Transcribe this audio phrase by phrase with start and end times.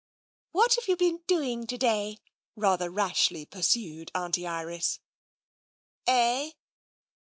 [0.51, 2.17] "What have you been doing to day?"
[2.55, 4.99] rather rashly pursued Auntie Iris.
[6.07, 6.53] "Eh?"